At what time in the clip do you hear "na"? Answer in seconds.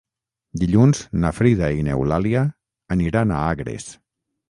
1.25-1.33